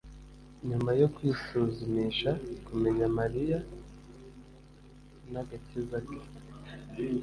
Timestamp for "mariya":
3.17-3.57